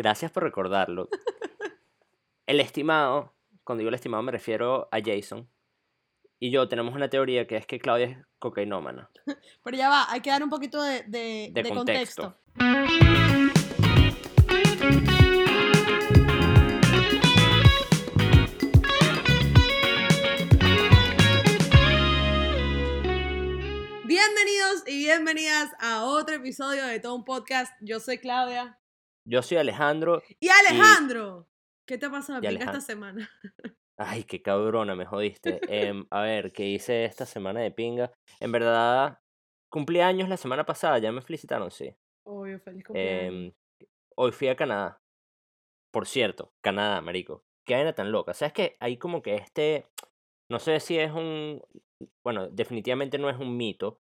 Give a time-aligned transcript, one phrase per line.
[0.00, 1.10] Gracias por recordarlo.
[2.46, 5.46] El estimado, cuando digo el estimado me refiero a Jason.
[6.38, 9.10] Y yo tenemos una teoría que es que Claudia es cocainómana.
[9.62, 12.34] Pero ya va, hay que dar un poquito de, de- De de contexto.
[12.56, 13.40] contexto.
[24.04, 27.72] Bienvenidos y bienvenidas a otro episodio de todo un podcast.
[27.80, 28.78] Yo soy Claudia.
[29.24, 30.22] Yo soy Alejandro.
[30.40, 31.48] Y Alejandro,
[31.86, 33.28] ¿qué te ha pasado esta semana?
[33.96, 35.60] Ay, qué cabrona, me jodiste.
[35.68, 38.10] Em, a ver, ¿qué hice esta semana de pinga?
[38.40, 39.18] En verdad,
[39.68, 41.94] cumplí años la semana pasada, ya me felicitaron, sí.
[42.24, 43.34] Obvio, feliz cumpleaños.
[43.34, 43.52] Em,
[44.16, 45.02] hoy fui a Canadá.
[45.90, 47.44] Por cierto, Canadá, marico.
[47.66, 48.32] Qué vaina tan loca.
[48.32, 49.86] ¿Sabes que Hay como que este.
[50.48, 51.62] No sé si es un.
[52.24, 54.00] Bueno, definitivamente no es un mito.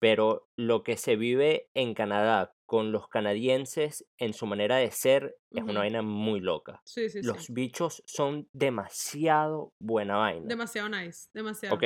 [0.00, 5.36] Pero lo que se vive en Canadá con los canadienses en su manera de ser
[5.50, 6.80] es una vaina muy loca.
[6.84, 7.52] sí, sí, Los sí.
[7.52, 10.46] bichos son demasiado buena vaina.
[10.46, 11.74] Demasiado nice, demasiado.
[11.76, 11.84] Ok.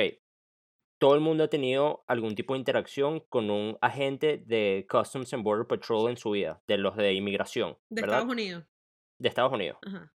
[0.99, 5.43] Todo el mundo ha tenido algún tipo de interacción con un agente de Customs and
[5.43, 8.17] Border Patrol en su vida, de los de inmigración, De ¿verdad?
[8.19, 8.65] Estados Unidos.
[9.17, 9.77] De Estados Unidos.
[9.85, 10.13] Ajá.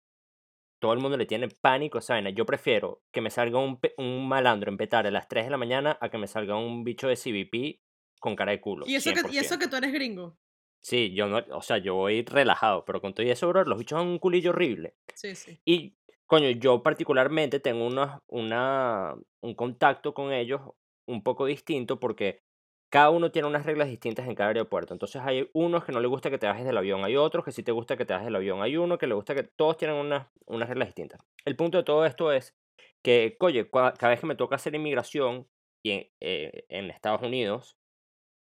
[0.81, 2.31] Todo el mundo le tiene pánico a esa vaina.
[2.31, 5.56] Yo prefiero que me salga un, un malandro en petar a las 3 de la
[5.56, 7.81] mañana a que me salga un bicho de CBP
[8.19, 8.84] con cara de culo.
[8.89, 9.59] Y eso, que, y eso 100%.
[9.61, 10.37] que tú eres gringo.
[10.83, 13.98] Sí, yo no, o sea, yo voy relajado, pero con todo eso, bro, los bichos
[14.00, 14.94] son un culillo horrible.
[15.14, 15.61] Sí, sí.
[15.64, 15.94] Y,
[16.27, 20.60] coño, yo particularmente tengo una, una, un contacto con ellos
[21.06, 22.42] un poco distinto porque
[22.91, 24.92] cada uno tiene unas reglas distintas en cada aeropuerto.
[24.92, 27.53] Entonces hay unos que no le gusta que te bajes del avión, hay otros que
[27.53, 29.77] sí te gusta que te bajes del avión, hay uno que le gusta que todos
[29.77, 31.20] tienen unas, unas reglas distintas.
[31.44, 32.56] El punto de todo esto es
[33.03, 35.48] que, oye, cada vez que me toca hacer inmigración
[35.83, 37.78] y en, eh, en Estados Unidos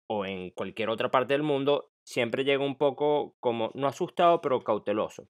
[0.09, 4.61] o en cualquier otra parte del mundo, siempre llego un poco como, no asustado, pero
[4.63, 5.29] cauteloso.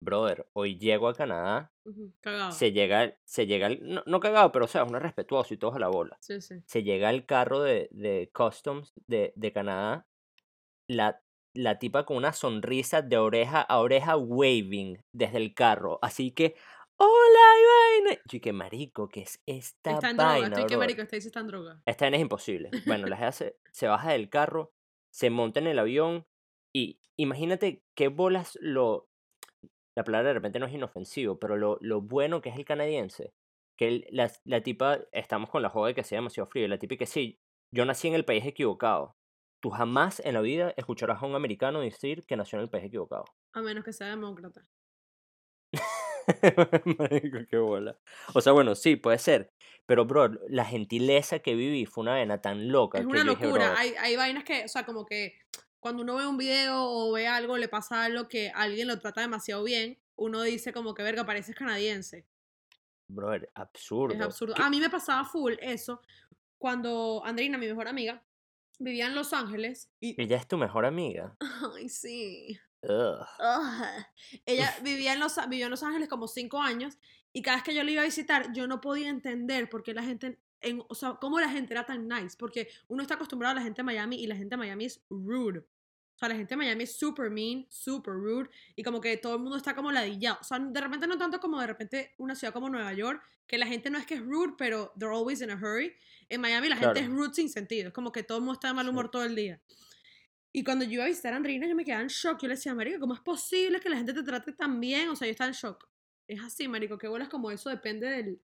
[0.00, 1.72] Brother, hoy llego a Canadá,
[2.20, 2.50] Cagado.
[2.52, 5.56] se llega, se llega, el- no, no cagado, pero o sea, uno es respetuoso y
[5.56, 6.16] todos a la bola.
[6.20, 6.56] Sí, sí.
[6.66, 10.06] Se llega el carro de, de Customs de, de Canadá,
[10.88, 11.22] la,
[11.54, 15.98] la tipa con una sonrisa de oreja a oreja waving desde el carro.
[16.02, 16.56] Así que,
[16.96, 17.12] hola,
[18.00, 18.20] y vaina.
[18.28, 20.32] Yo, que marico, ¿qué es esta Está en droga.
[20.32, 21.82] vaina, Estoy que marico, está en droga.
[21.86, 22.70] Esta vaina es imposible.
[22.86, 24.72] Bueno, la se, se baja del carro,
[25.16, 26.26] se monta en el avión
[26.74, 29.08] y imagínate qué bolas lo...
[29.96, 33.32] La palabra de repente no es inofensivo, pero lo, lo bueno que es el canadiense.
[33.78, 37.06] Que la, la tipa, estamos con la joda que sea demasiado frío, la tipa que
[37.06, 37.40] sí,
[37.74, 39.16] yo nací en el país equivocado.
[39.62, 42.84] Tú jamás en la vida escucharás a un americano decir que nació en el país
[42.84, 43.24] equivocado.
[43.54, 44.68] A menos que sea demócrata.
[46.98, 47.96] Marico, qué bola.
[48.34, 49.52] O sea, bueno, sí, puede ser.
[49.86, 53.30] Pero, bro, la gentileza que viví fue una vena tan loca Es que una yo
[53.30, 53.68] dije, locura.
[53.70, 55.38] "Bro, Hay, hay vainas que, o sea, como que
[55.78, 59.20] cuando uno ve un video o ve algo, le pasa algo que alguien lo trata
[59.20, 62.26] demasiado bien, uno dice como que, verga, pareces canadiense.
[63.08, 64.14] Brother, absurdo.
[64.14, 64.54] Es absurdo.
[64.54, 66.00] ¿Qué- A mí me pasaba full eso
[66.58, 68.24] cuando Andreina, mi mejor amiga,
[68.80, 70.20] vivía en Los Ángeles y...
[70.20, 71.36] Ella es tu mejor amiga.
[71.76, 72.58] Ay, sí.
[72.82, 73.26] Ugh.
[73.38, 74.06] Ugh.
[74.44, 76.98] Ella vivía en, los, vivió en Los Ángeles como cinco años
[77.32, 79.92] y cada vez que yo la iba a visitar yo no podía entender por qué
[79.94, 83.52] la gente, en, o sea, cómo la gente era tan nice, porque uno está acostumbrado
[83.52, 85.60] a la gente de Miami y la gente de Miami es rude.
[85.60, 89.34] O sea, la gente de Miami es super mean, super rude y como que todo
[89.34, 90.38] el mundo está como ladillado.
[90.40, 93.58] O sea, de repente no tanto como de repente una ciudad como Nueva York, que
[93.58, 95.94] la gente no es que es rude, pero they're always in a hurry.
[96.30, 98.68] En Miami la gente es rude sin sentido, es como que todo el mundo está
[98.68, 98.90] de mal Sí.
[98.90, 99.60] humor todo el día.
[100.56, 102.40] Y cuando yo iba a visitar a Andreina, yo me quedaba en shock.
[102.40, 105.10] Yo le decía, Marico, ¿cómo es posible que la gente te trate tan bien?
[105.10, 105.86] O sea, yo estaba en shock.
[106.26, 108.40] Es así, Marico, que bolas como eso depende del.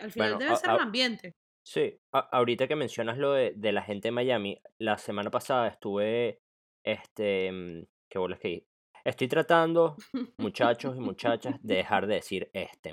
[0.00, 1.36] Al final Bueno, debe a- ser a- el ambiente.
[1.64, 5.68] Sí, a- ahorita que mencionas lo de, de la gente de Miami, la semana pasada
[5.68, 6.40] estuve,
[6.84, 8.66] este, mm, qué bolas que
[9.04, 9.96] estoy tratando,
[10.38, 12.92] muchachos y muchachas, de dejar de decir este.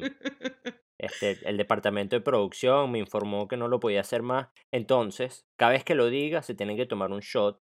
[0.99, 4.49] Este, el departamento de producción me informó que no lo podía hacer más.
[4.71, 7.59] Entonces, cada vez que lo diga, se tienen que tomar un shot.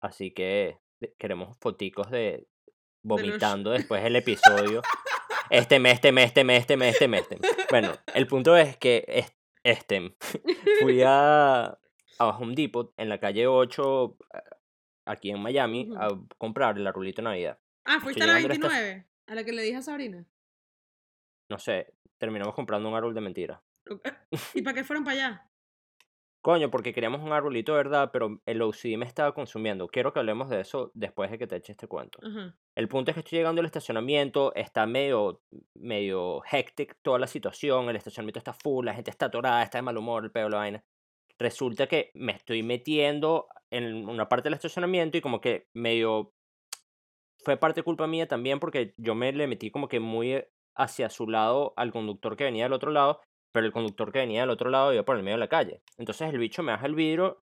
[0.00, 0.78] Así que
[1.18, 2.46] queremos foticos de
[3.02, 4.82] vomitando después del episodio.
[5.50, 7.22] Este mes, este mes, este mes, este mes, este mes.
[7.30, 7.38] este.
[7.70, 10.16] Bueno, el punto es que es- este,
[10.80, 11.64] fui a,
[12.18, 14.42] a Home Depot en la calle 8, a-
[15.12, 16.08] aquí en Miami, a
[16.38, 17.58] comprar el arbolito de Navidad.
[17.84, 20.24] ah, fuiste a la llegando a esta- 29, a la que le dije a Sabrina.
[21.50, 23.62] No sé, terminamos comprando un árbol de mentira.
[24.54, 25.49] ¿Y para qué fueron para allá?
[26.42, 29.88] Coño, porque queríamos un arbolito verdad, pero el OCD me estaba consumiendo.
[29.88, 32.18] Quiero que hablemos de eso después de que te eche este cuento.
[32.74, 35.42] El punto es que estoy llegando al estacionamiento, está medio,
[35.74, 39.82] medio hectic toda la situación, el estacionamiento está full, la gente está atorada, está de
[39.82, 40.84] mal humor, el pedo, la vaina.
[41.38, 46.32] Resulta que me estoy metiendo en una parte del estacionamiento y como que medio
[47.44, 50.44] fue parte culpa mía también porque yo me le metí como que muy
[50.74, 53.20] hacia su lado al conductor que venía del otro lado,
[53.52, 55.82] pero el conductor que venía del otro lado iba por el medio de la calle.
[55.98, 57.42] Entonces el bicho me baja el vidrio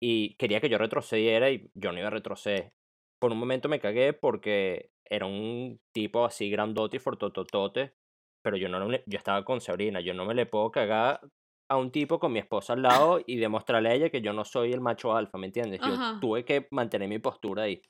[0.00, 2.72] y quería que yo retrocediera y yo no iba a retroceder.
[3.18, 7.94] Por un momento me cagué porque era un tipo así grandote y fortototote,
[8.42, 11.20] pero yo no yo estaba con Sabrina, yo no me le puedo cagar
[11.68, 14.44] a un tipo con mi esposa al lado y demostrarle a ella que yo no
[14.44, 15.80] soy el macho alfa, ¿me entiendes?
[15.80, 17.82] Yo tuve que mantener mi postura ahí.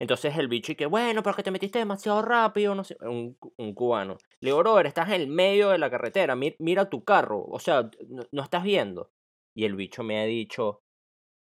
[0.00, 3.38] Entonces el bicho y que, bueno, pero que te metiste demasiado rápido, no sé, un,
[3.56, 4.18] un cubano.
[4.40, 7.90] Le digo, brother, estás en el medio de la carretera, mira tu carro, o sea,
[8.08, 9.10] no, estás viendo.
[9.54, 10.82] Y el bicho me ha dicho,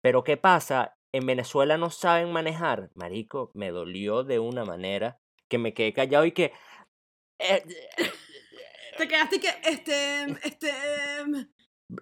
[0.01, 0.97] pero ¿qué pasa?
[1.13, 2.89] En Venezuela no saben manejar.
[2.95, 6.51] Marico, me dolió de una manera que me quedé callado y que...
[7.39, 7.63] Eh,
[8.97, 10.71] te quedaste y que, este, este...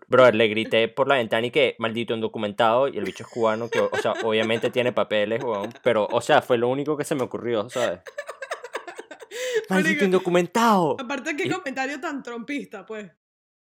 [0.08, 3.70] Brother, le grité por la ventana y que maldito indocumentado y el bicho es cubano
[3.70, 5.44] que, o sea, obviamente tiene papeles,
[5.84, 8.02] pero, o sea, fue lo único que se me ocurrió, ¿sabes?
[9.70, 10.98] Maldito indocumentado.
[11.00, 13.12] Aparte, qué comentario tan trompista, pues.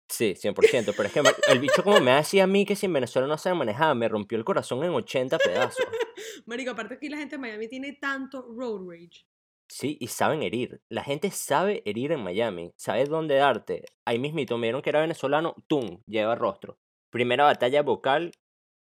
[0.07, 2.94] Sí, 100%, pero es que el bicho como me decía a mí que si en
[2.94, 5.86] Venezuela no se manejaba, me rompió el corazón en 80 pedazos.
[6.45, 9.25] Marico, aparte que la gente en Miami tiene tanto road rage.
[9.68, 10.82] Sí, y saben herir.
[10.90, 13.86] La gente sabe herir en Miami, sabe dónde darte.
[14.06, 16.02] Ahí mismito me vieron que era venezolano, ¡tum!
[16.06, 16.78] Lleva rostro.
[17.12, 18.32] Primera batalla vocal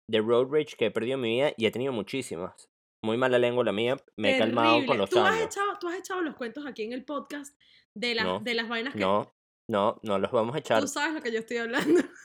[0.08, 2.70] de Road Rage que he perdido en mi vida y he tenido muchísimas.
[3.04, 5.40] Muy mala lengua la mía, me he calmado con los ¿Tú años.
[5.40, 7.58] Has echado, ¿Tú has echado los cuentos aquí en el podcast
[7.94, 9.00] de, las de las vainas que...
[9.00, 9.32] No,
[9.68, 10.82] no, no los vamos a echar.
[10.82, 12.02] Tú sabes lo que yo estoy hablando.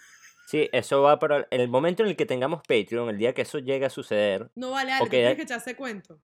[0.50, 3.43] Sí, eso va para en el momento en el que tengamos Patreon, el día que
[3.43, 4.50] eso llegue a suceder.
[4.56, 6.20] No vale, Ale, tienes que echarse cuento.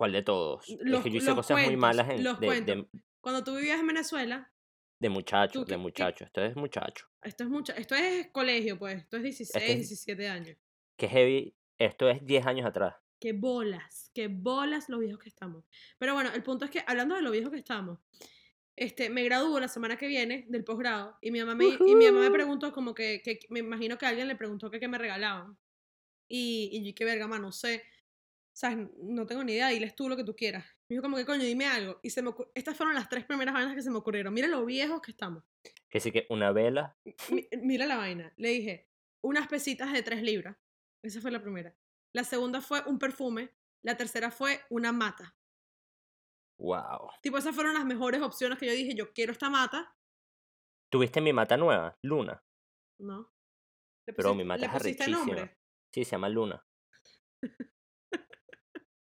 [0.00, 0.66] ¿Cuál de todos?
[0.66, 2.88] es que yo hice cosas muy malas en, los de,
[3.20, 4.50] Cuando tú vivías en Venezuela.
[4.98, 6.24] De muchacho, de muchacho.
[6.24, 7.06] Esto es muchacho.
[7.20, 9.02] Esto es mucho, esto es colegio, pues.
[9.02, 10.56] Esto es 16, 17 años.
[10.96, 11.54] Qué heavy.
[11.76, 12.94] Esto es 10 años atrás.
[13.20, 15.66] Qué bolas, qué bolas los viejos que estamos.
[15.98, 17.98] Pero bueno, el punto es que, hablando de lo viejos que estamos,
[18.76, 22.06] este, me gradúo la semana que viene del posgrado y mi mamá me, y mi
[22.06, 24.96] mamá me preguntó como que, que, me imagino que alguien le preguntó que qué me
[24.96, 25.58] regalaban.
[26.26, 27.82] Y, y yo, qué verga, no sé.
[28.60, 28.90] ¿Sabes?
[28.98, 30.66] No tengo ni idea, diles tú lo que tú quieras.
[30.86, 31.98] Me dijo como que coño, dime algo.
[32.02, 34.34] Y se me estas fueron las tres primeras vainas que se me ocurrieron.
[34.34, 35.42] Mira lo viejos que estamos.
[35.88, 36.94] Que sí que una vela.
[37.62, 38.34] mira la vaina.
[38.36, 38.90] Le dije,
[39.24, 40.58] unas pesitas de tres libras.
[41.02, 41.74] Esa fue la primera.
[42.14, 43.50] La segunda fue un perfume.
[43.82, 45.34] La tercera fue una mata.
[46.58, 47.12] Wow.
[47.22, 49.96] Tipo, esas fueron las mejores opciones que yo dije, yo quiero esta mata.
[50.92, 52.44] ¿Tuviste mi mata nueva, Luna?
[52.98, 53.32] No.
[54.04, 55.50] Pero mi mata es arrechísima.
[55.94, 56.62] Sí, se llama Luna.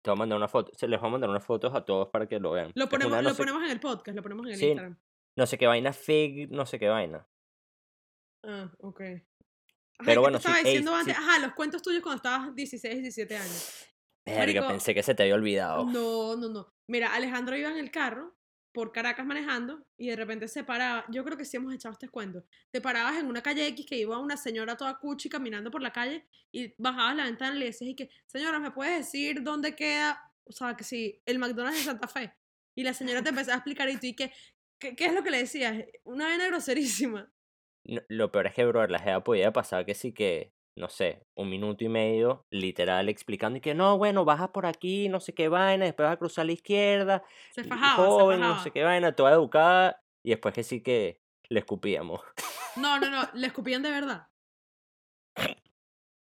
[0.05, 0.71] Te voy a mandar una foto.
[0.77, 2.71] Se les voy a mandar unas fotos a todos para que lo vean.
[2.75, 4.99] Lo ponemos, lo ponemos en el podcast, lo ponemos en el Instagram.
[5.35, 7.27] No sé qué vaina, fig, no sé qué vaina.
[8.43, 9.01] Ah, ok.
[10.05, 11.17] Pero bueno, estaba diciendo antes?
[11.17, 13.87] Ajá, los cuentos tuyos cuando estabas 16, 17 años.
[14.27, 15.85] Verga, pensé que se te había olvidado.
[15.85, 16.71] No, no, no.
[16.87, 18.37] Mira, Alejandro iba en el carro
[18.75, 21.05] por Caracas manejando y de repente se paraba.
[21.09, 22.43] Yo creo que sí hemos echado este cuento.
[22.71, 25.93] Te parabas en una calle X que iba una señora toda cuchi caminando por la
[25.93, 29.77] calle y bajabas la ventana y le decías y que, señora, ¿me puedes decir dónde
[29.77, 30.21] queda?
[30.43, 32.33] O sea, que sí, el McDonald's de Santa Fe.
[32.75, 34.33] Y la señora te empezaba a explicar y tú y que,
[34.77, 35.85] ¿qué, es lo que le decías?
[36.03, 37.31] Una vena groserísima.
[37.85, 41.49] lo peor es que, bro, la jeva podía pasar que sí que no sé, un
[41.49, 45.47] minuto y medio, literal, explicando y que no, bueno, baja por aquí, no sé qué
[45.47, 47.23] vaina, después vas a cruzar a la izquierda.
[47.51, 51.59] Se fajaba, joven, no sé qué vaina, toda educada, y después que sí que le
[51.59, 52.21] escupíamos.
[52.75, 54.27] No, no, no, le escupían de verdad.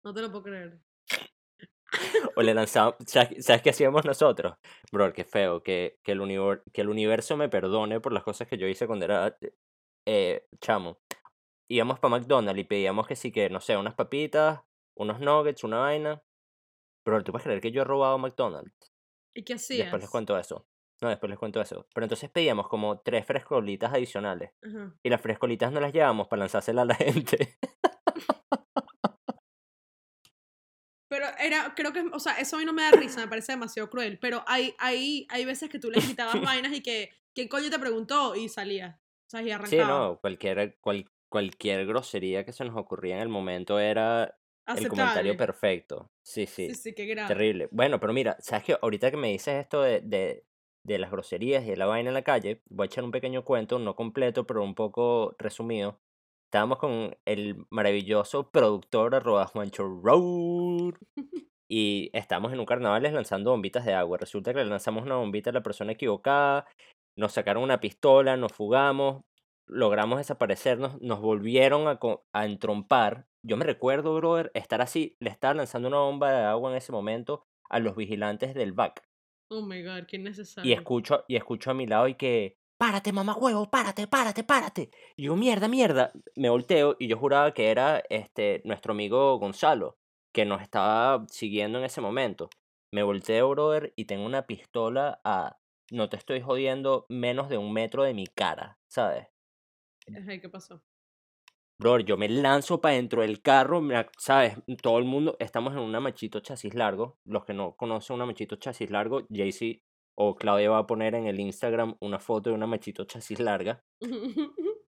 [0.05, 0.79] No te lo puedo creer.
[2.37, 4.57] O le lanzamos, ¿sabes, qué hacíamos nosotros?
[4.93, 8.59] Bro, qué feo, que, que, el que el universo me perdone por las cosas que
[8.59, 9.37] yo hice cuando era
[10.07, 10.99] eh, chamo
[11.69, 14.61] íbamos para McDonald's y pedíamos que sí que, no sé, unas papitas,
[14.95, 16.23] unos nuggets, una vaina.
[17.05, 18.93] Pero tú puedes creer que yo he robado McDonald's.
[19.35, 19.87] ¿Y qué hacías?
[19.87, 20.67] Después les cuento eso.
[21.03, 21.87] No, después les cuento eso.
[21.93, 24.53] Pero entonces pedíamos como tres frescolitas adicionales.
[25.03, 27.59] Y las frescolitas no las llevamos para lanzárselas a la gente.
[31.09, 33.53] Pero era, creo que, o sea, eso a mí no me da risa, me parece
[33.53, 34.19] demasiado cruel.
[34.19, 37.79] Pero hay, hay, hay veces que tú le quitabas vainas y que, ¿quién coño te
[37.79, 38.35] preguntó?
[38.35, 39.01] Y salía.
[39.27, 39.83] O sea, y arrancaba.
[39.83, 44.39] Sí, no, cualquier, cual, cualquier grosería que se nos ocurría en el momento era
[44.69, 46.13] el comentario perfecto.
[46.25, 46.69] Sí, sí.
[46.69, 47.27] Sí, sí, qué grave.
[47.27, 47.69] Terrible.
[47.73, 48.79] Bueno, pero mira, ¿sabes qué?
[48.81, 50.45] Ahorita que me dices esto de, de,
[50.87, 53.45] de las groserías y de la vaina en la calle, voy a echar un pequeño
[53.45, 55.99] cuento, no completo, pero un poco resumido.
[56.53, 60.95] Estábamos con el maravilloso productor arroba Juancho Road.
[61.67, 64.19] Y estamos en un carnaval lanzando bombitas de agua.
[64.19, 66.69] Resulta que le lanzamos una bombita a la persona equivocada.
[67.17, 69.25] Nos sacaron una pistola, nos fugamos
[69.67, 71.99] logramos desaparecernos, nos volvieron a,
[72.33, 73.27] a entrompar.
[73.43, 76.93] Yo me recuerdo, brother, estar así, le estaba lanzando una bomba de agua en ese
[76.93, 79.03] momento a los vigilantes del BAC.
[79.51, 80.75] Oh my god, qué Y innecesario.
[80.75, 84.91] escucho, y escucho a mi lado y que, párate, mamá huevo, párate, párate, párate.
[85.17, 86.13] Y yo, mierda, mierda.
[86.37, 89.99] Me volteo y yo juraba que era este, nuestro amigo Gonzalo,
[90.33, 92.49] que nos estaba siguiendo en ese momento.
[92.93, 95.59] Me volteo, brother, y tengo una pistola a,
[95.91, 99.29] no te estoy jodiendo, menos de un metro de mi cara, ¿sabes?
[100.09, 100.83] Ajá, ¿qué pasó?
[101.79, 103.83] Brother, yo me lanzo para dentro del carro,
[104.17, 104.57] ¿sabes?
[104.81, 107.19] Todo el mundo, estamos en una machito chasis largo.
[107.25, 109.83] Los que no conocen una machito chasis largo, Jaycee
[110.17, 113.85] o Claudia va a poner en el Instagram una foto de una machito chasis larga.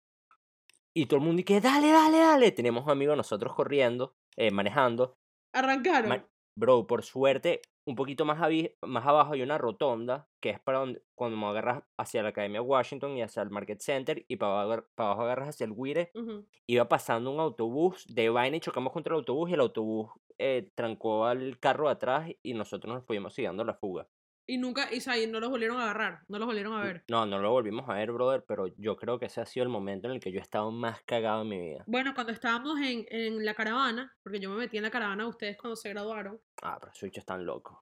[0.99, 2.53] Y todo el mundo dice, dale, dale, dale.
[2.53, 5.19] Tenemos un amigo de nosotros corriendo, eh, manejando.
[5.53, 6.09] Arrancaron.
[6.09, 6.27] Ma-
[6.59, 8.39] Bro, por suerte, un poquito más,
[8.81, 13.15] más abajo hay una rotonda que es para donde, cuando agarras hacia la Academia Washington
[13.17, 15.73] y hacia el Market Center y para abajo, para abajo agarras hacia el.
[15.73, 16.47] Ujú.
[16.67, 20.71] Iba pasando un autobús de vaina y chocamos contra el autobús y el autobús eh,
[20.75, 24.09] trancó al carro de atrás y nosotros nos fuimos siguiendo la fuga.
[24.49, 26.83] Y nunca, y, o sea, y no los volvieron a agarrar, no los volvieron a
[26.85, 27.05] ver.
[27.09, 29.69] No, no lo volvimos a ver, brother, pero yo creo que ese ha sido el
[29.71, 31.85] momento en el que yo he estado más cagado en mi vida.
[31.89, 35.31] Bueno, cuando estábamos en, en la caravana, porque yo me metí en la caravana de
[35.31, 37.77] ustedes cuando se graduaron, Ah, pero esos están locos.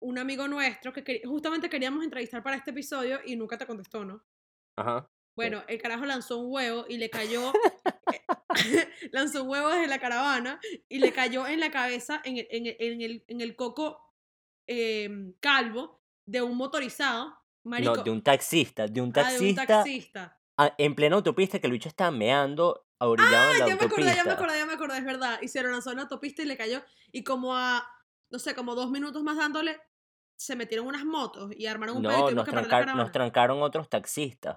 [0.00, 4.24] un amigo nuestro que justamente queríamos entrevistar para este episodio y nunca te contestó, ¿no?
[4.76, 5.06] Ajá.
[5.36, 7.52] Bueno, el carajo lanzó un huevo y le cayó,
[9.12, 10.58] lanzó un huevo desde la caravana
[10.88, 14.00] y le cayó en la cabeza, en el, en el, en el, en el coco
[14.66, 15.97] em, calvo
[16.28, 20.38] de un motorizado, marico, No, de un taxista, de un ah, de un taxista taxista.
[20.58, 23.84] ah, en plena autopista que el bicho estaba meando orillado en la Ah, ya me
[23.86, 24.32] acordé, ya me autopista.
[24.34, 25.38] acordé, ya me acordé, es verdad.
[25.40, 26.82] Y se lo lanzó en la autopista y le cayó.
[27.12, 27.82] Y como a,
[28.30, 29.80] no sé, como dos minutos más dándole,
[30.36, 33.62] se metieron unas motos y armaron un pedo y No, nos, que trancar- nos trancaron
[33.62, 34.56] otros taxistas,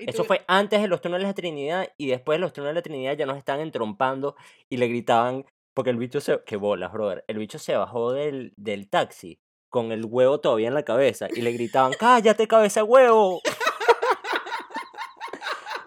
[0.00, 2.82] y Eso fue antes de los túneles de Trinidad y después de los túneles de
[2.82, 4.34] Trinidad ya nos estaban entrompando
[4.70, 6.42] y le gritaban, porque el bicho se...
[6.44, 7.22] ¡Qué bolas, brother!
[7.28, 9.38] El bicho se bajó del, del taxi
[9.76, 13.42] con el huevo todavía en la cabeza y le gritaban, ¡cállate, cabeza de huevo!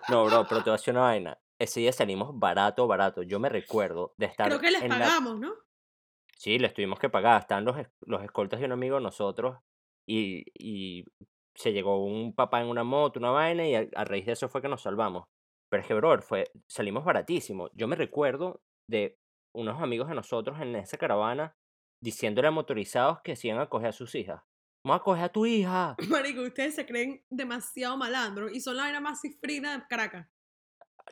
[0.09, 1.39] No, bro, pero te voy a decir una vaina.
[1.59, 3.23] Ese día salimos barato, barato.
[3.23, 5.53] Yo me recuerdo de estar Creo que les en la- pagamos, ¿no?
[6.37, 7.41] Sí, les tuvimos que pagar.
[7.41, 9.57] Están los, los escoltas de un amigo de nosotros
[10.07, 11.03] y, y
[11.55, 14.49] se llegó un papá en una moto, una vaina, y a, a raíz de eso
[14.49, 15.25] fue que nos salvamos.
[15.71, 17.69] Pero es que, bro, fue, salimos baratísimo.
[17.73, 19.17] Yo me recuerdo de
[19.55, 21.55] unos amigos de nosotros en esa caravana
[22.01, 24.41] diciéndole a motorizados que se iban a coger a sus hijas.
[24.83, 25.95] Vamos a coger a tu hija.
[26.09, 30.27] Marico, ustedes se creen demasiado malandros y son la vaina más cifrina de Caracas.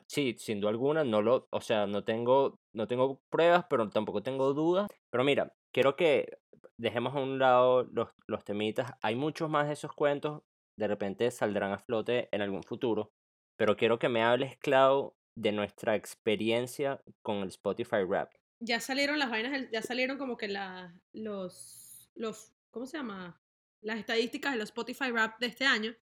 [0.06, 4.22] Sí, sin duda alguna, no lo, o sea, no tengo, no tengo pruebas, pero tampoco
[4.22, 4.88] tengo dudas.
[5.10, 6.38] Pero mira, quiero que
[6.78, 8.92] dejemos a un lado los, los temitas.
[9.02, 10.42] Hay muchos más de esos cuentos,
[10.78, 13.10] de repente saldrán a flote en algún futuro.
[13.56, 18.32] Pero quiero que me hables, Clau, de nuestra experiencia con el Spotify Rap.
[18.60, 23.40] Ya salieron las vainas, ya salieron como que la, los, los, ¿cómo se llama?
[23.80, 25.94] Las estadísticas de los Spotify Rap de este año.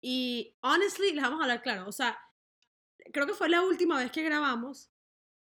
[0.00, 1.88] Y, honestly, les vamos a hablar claro.
[1.88, 2.18] O sea,
[3.12, 4.90] creo que fue la última vez que grabamos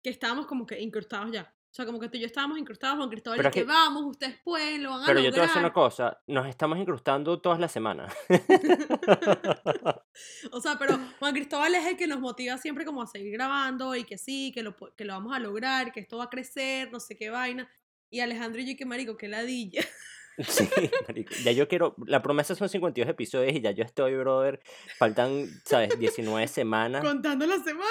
[0.02, 1.54] que estábamos como que incrustados ya.
[1.70, 3.66] O sea, como que tú y yo estábamos incrustados, Juan Cristóbal, Pero es que que-
[3.66, 6.48] vamos, ustedes pueden, lo van a Pero yo te voy a decir una cosa, nos
[6.48, 8.12] estamos incrustando todas las semanas.
[10.52, 13.94] o sea, pero Juan Cristóbal es el que nos motiva siempre como a seguir grabando
[13.94, 16.90] y que sí, que lo, que lo vamos a lograr, que esto va a crecer,
[16.90, 17.70] no sé qué vaina.
[18.10, 19.84] Y Alejandro y yo, que marico, que ladilla.
[20.48, 20.66] Sí,
[21.06, 21.34] marico.
[21.44, 21.94] Ya yo quiero.
[22.06, 24.62] La promesa son 52 episodios y ya yo estoy, brother.
[24.96, 25.98] Faltan, ¿sabes?
[25.98, 27.84] 19 semanas Contando la semana.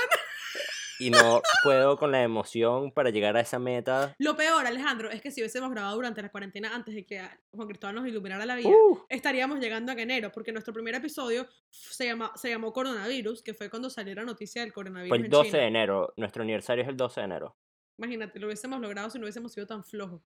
[1.00, 4.14] Y no puedo con la emoción para llegar a esa meta.
[4.20, 7.68] Lo peor, Alejandro, es que si hubiésemos grabado durante la cuarentena antes de que Juan
[7.68, 12.06] Cristóbal nos iluminara la vida, Uh, estaríamos llegando a enero, porque nuestro primer episodio se,
[12.06, 15.10] llama, se llamó Coronavirus, que fue cuando salió la noticia del coronavirus.
[15.10, 15.62] fue el en 12 China.
[15.62, 16.14] de enero.
[16.18, 17.58] Nuestro aniversario es el 12 de enero.
[17.98, 20.22] Imagínate, lo hubiésemos logrado si no hubiésemos sido tan flojos.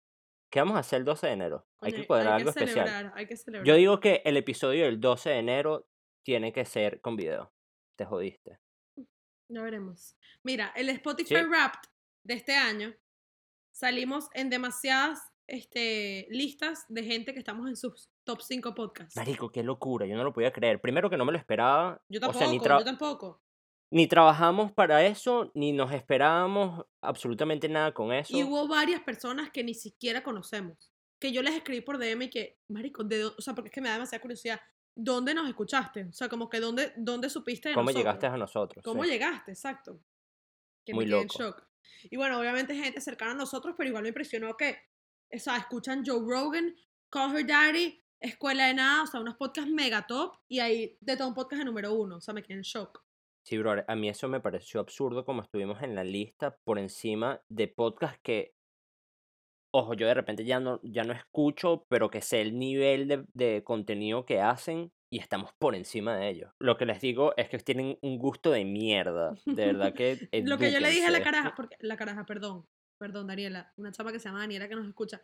[0.49, 1.65] ¿Qué vamos a hacer el 12 de enero?
[1.79, 2.87] Hay que cuadrar hay algo que especial.
[2.87, 3.65] celebrar, hay que celebrar.
[3.65, 5.87] Yo digo que el episodio del 12 de enero
[6.23, 7.53] tiene que ser con video.
[7.95, 8.59] Te jodiste.
[9.51, 10.15] Ya veremos.
[10.43, 11.43] Mira, el Spotify Sí.
[11.43, 11.89] Wrapped
[12.23, 12.93] de este año
[13.71, 19.15] salimos en demasiadas este, listas de gente que estamos en sus top 5 podcasts.
[19.17, 20.05] Marico, qué locura.
[20.05, 20.79] Yo no lo podía creer.
[20.79, 22.01] Primero que no me lo esperaba.
[22.07, 23.41] Yo o tampoco, sea, ni, tra- yo tampoco.
[23.91, 28.35] ni trabajamos para eso, ni nos esperábamos absolutamente nada con eso.
[28.35, 30.93] Y hubo varias personas que ni siquiera conocemos.
[31.19, 33.81] Que yo les escribí por DM y que, marico, ¿de o sea, porque es que
[33.81, 34.61] me da demasiada curiosidad.
[34.95, 36.05] ¿Dónde nos escuchaste?
[36.05, 38.03] O sea, como que ¿dónde, dónde supiste de ¿Cómo nosotros?
[38.03, 38.83] llegaste a nosotros?
[38.83, 39.09] ¿Cómo Sí.
[39.09, 39.51] llegaste?
[39.51, 39.99] Exacto.
[40.85, 41.39] Que Muy me quedé en loco.
[41.43, 41.67] shock.
[42.03, 44.77] Y bueno, obviamente gente cercana a nosotros, pero igual me impresionó que,
[45.33, 46.75] o sea, escuchan Joe Rogan,
[47.09, 51.17] Call Her Daddy, Escuela de Nada, o sea, unos podcasts mega top, y ahí de
[51.17, 53.03] todo un podcast de número uno, o sea, me quedé en shock.
[53.43, 57.41] Sí, bro, a mí eso me pareció absurdo como estuvimos en la lista por encima
[57.49, 58.53] de podcasts que
[59.71, 63.25] ojo, yo de repente ya no, ya no escucho, pero que sé el nivel de,
[63.33, 66.53] de contenido que hacen y estamos por encima de ellos.
[66.57, 69.33] Lo que les digo es que tienen un gusto de mierda.
[69.45, 70.29] De verdad que.
[70.45, 72.65] Lo que yo le dije a la caraja, porque la caraja, perdón,
[72.97, 75.21] perdón, Daniela, una chapa que se llama Daniela que nos escucha.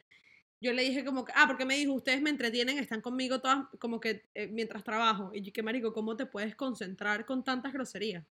[0.59, 3.65] Yo le dije como que, ah, porque me dijo, ustedes me entretienen, están conmigo todas,
[3.79, 5.29] como que eh, mientras trabajo.
[5.33, 8.25] Y yo, que marico, ¿cómo te puedes concentrar con tantas groserías?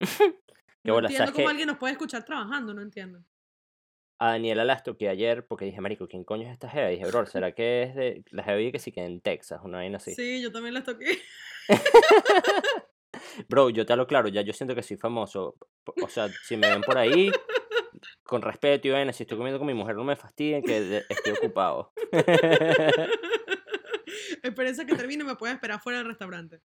[0.00, 3.22] Qué No bola, entiendo ¿sabes cómo alguien nos puede escuchar trabajando, no entiendo.
[4.22, 6.86] A Daniela la toqué ayer porque dije, Marico, ¿quién coño es esta jeva?
[6.86, 8.24] Dije, bro, ¿será que es de.
[8.30, 10.14] La jeva que sí que en Texas, una vaina así.
[10.14, 11.18] Sí, yo también las toqué.
[13.48, 15.56] Bro, yo te lo claro, ya yo siento que soy famoso.
[16.02, 17.30] O sea, si me ven por ahí,
[18.22, 21.32] con respeto y vaina, si estoy comiendo con mi mujer, no me fastidien que estoy
[21.32, 21.92] ocupado.
[24.42, 26.60] Espérense que termine me pueden esperar fuera del restaurante.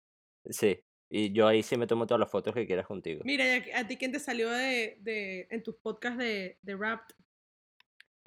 [0.49, 0.79] Sí.
[1.09, 3.21] Y yo ahí sí me tomo todas las fotos que quieras contigo.
[3.23, 7.01] Mira, ¿y a, ti quién te salió de, de en tus podcasts de, de rap?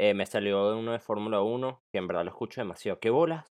[0.03, 2.99] Eh, me salió uno de Fórmula 1, que en verdad lo escucho demasiado.
[3.01, 3.53] ¿Qué bolas?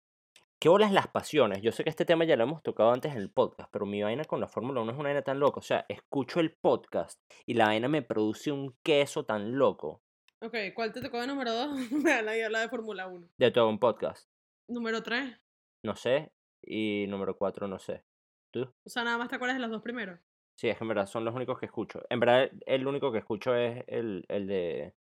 [0.59, 1.63] ¿Qué bolas las pasiones?
[1.63, 4.03] Yo sé que este tema ya lo hemos tocado antes en el podcast, pero mi
[4.03, 5.61] vaina con la Fórmula 1 es una vaina tan loca.
[5.61, 10.03] O sea, escucho el podcast y la vaina me produce un queso tan loco
[10.41, 11.93] Ok, ¿cuál te tocó de número 2?
[12.25, 13.29] Nadie habla de Fórmula 1.
[13.39, 14.29] de todo un podcast.
[14.67, 15.41] Número 3.
[15.85, 16.33] No sé.
[16.61, 18.03] Y número 4, no sé.
[18.51, 18.63] ¿Tú?
[18.63, 20.19] O sea, nada más te acuerdas de los dos primeros.
[20.57, 22.03] Sí, es que en verdad son los únicos que escucho.
[22.11, 24.95] En verdad, el único que escucho es el, el de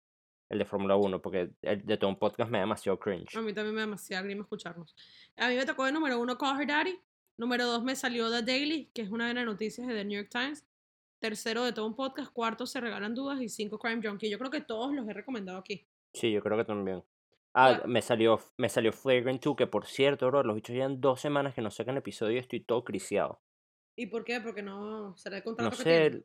[0.48, 3.36] el de Fórmula 1, porque el de todo un podcast me da demasiado cringe.
[3.36, 4.94] A mí también me da demasiado grima escucharnos.
[5.36, 6.98] A mí me tocó de número 1 Call Her Daddy.
[7.36, 10.18] Número 2 me salió The Daily, que es una de las noticias de The New
[10.20, 10.64] York Times.
[11.20, 12.32] Tercero de todo un podcast.
[12.32, 13.40] Cuarto se regalan dudas.
[13.40, 14.30] Y cinco Crime Junkie.
[14.30, 15.86] Yo creo que todos los he recomendado aquí.
[16.12, 17.04] Sí, yo creo que también.
[17.54, 17.84] Ah, Bueno.
[17.92, 21.54] me salió, me salió Flagrant 2, que por cierto, bro, los bichos llevan dos semanas
[21.54, 23.40] que no sacan episodio y estoy todo criciado.
[23.96, 24.40] ¿Y por qué?
[24.40, 26.24] Porque no será el No contrato que sé.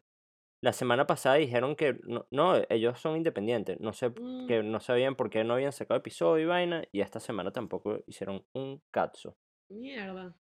[0.64, 3.80] La semana pasada dijeron que no, no, ellos son independientes.
[3.82, 4.48] No sé, Mm.
[4.48, 8.00] que no sabían por qué no habían sacado episodio y vaina, y esta semana tampoco
[8.08, 9.36] hicieron un cazzo.
[9.70, 10.34] Mierda.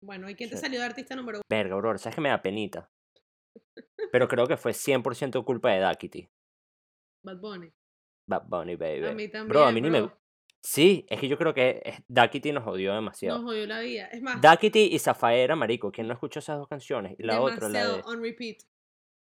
[0.00, 1.42] Bueno, ¿y quién te salió de artista número 1?
[1.48, 2.90] Verga, bro, sabes que me da penita.
[4.12, 6.28] Pero creo que fue 100% culpa de Dakity.
[7.22, 7.72] Bad Bunny.
[8.26, 9.06] Bad Bunny, baby.
[9.06, 9.48] A mí también.
[9.48, 10.00] Bro, a mí ni me.
[10.00, 10.18] bro.
[10.60, 13.38] Sí, es que yo creo que Dakity nos odió demasiado.
[13.38, 14.06] Nos jodió la vida.
[14.06, 15.90] Es más, Dakity y Zafaera, marico.
[15.92, 17.14] ¿Quién no escuchó esas dos canciones?
[17.18, 18.58] Y la otra, la de on repeat.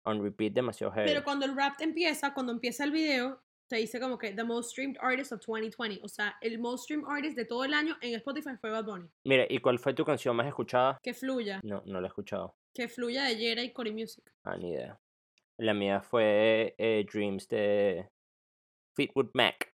[0.06, 1.08] On Repeat, demasiado heavy.
[1.08, 4.72] Pero cuando el rap empieza, cuando empieza el video, te dice como que The Most
[4.72, 6.00] Streamed Artist of 2020.
[6.04, 9.10] O sea, el Most Streamed Artist de todo el año en Spotify fue Bad Bunny.
[9.24, 11.00] Mira, ¿y cuál fue tu canción más escuchada?
[11.02, 11.60] Que fluya.
[11.64, 12.56] No, no la he escuchado.
[12.74, 14.32] Que fluya de Yera y Cory Music.
[14.44, 15.00] Ah, ni idea.
[15.58, 18.10] La mía fue eh, Dreams de
[18.94, 19.74] Fleetwood Mac.